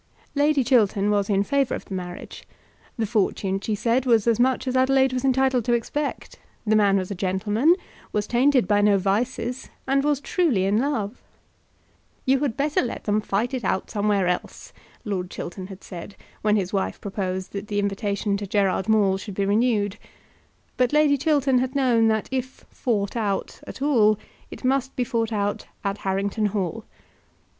Lady 0.33 0.63
Chiltern 0.63 1.11
was 1.11 1.29
in 1.29 1.43
favour 1.43 1.75
of 1.75 1.85
the 1.85 1.93
marriage. 1.93 2.47
The 2.97 3.05
fortune, 3.05 3.59
she 3.59 3.75
said, 3.75 4.07
was 4.07 4.25
as 4.25 4.39
much 4.39 4.67
as 4.67 4.75
Adelaide 4.75 5.13
was 5.13 5.23
entitled 5.23 5.63
to 5.65 5.73
expect, 5.73 6.39
the 6.65 6.75
man 6.75 6.97
was 6.97 7.11
a 7.11 7.13
gentleman, 7.13 7.75
was 8.11 8.25
tainted 8.25 8.67
by 8.67 8.81
no 8.81 8.97
vices, 8.97 9.69
and 9.85 10.03
was 10.03 10.19
truly 10.19 10.65
in 10.65 10.79
love. 10.79 11.21
"You 12.25 12.39
had 12.39 12.57
better 12.57 12.81
let 12.81 13.03
them 13.03 13.21
fight 13.21 13.53
it 13.53 13.63
out 13.63 13.91
somewhere 13.91 14.25
else," 14.27 14.73
Lord 15.05 15.29
Chiltern 15.29 15.67
had 15.67 15.83
said 15.83 16.15
when 16.41 16.55
his 16.55 16.73
wife 16.73 16.99
proposed 16.99 17.51
that 17.51 17.67
the 17.67 17.77
invitation 17.77 18.37
to 18.37 18.47
Gerard 18.47 18.89
Maule 18.89 19.17
should 19.17 19.35
be 19.35 19.45
renewed; 19.45 19.99
but 20.77 20.91
Lady 20.91 21.15
Chiltern 21.15 21.59
had 21.59 21.75
known 21.75 22.07
that 22.07 22.27
if 22.31 22.65
"fought 22.71 23.15
out" 23.15 23.59
at 23.67 23.83
all, 23.83 24.17
it 24.49 24.63
must 24.65 24.95
be 24.95 25.03
fought 25.03 25.31
out 25.31 25.67
at 25.83 25.99
Harrington 25.99 26.47
Hall. 26.47 26.85